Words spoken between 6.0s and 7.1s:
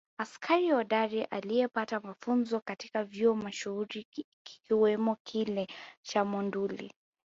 cha Monduli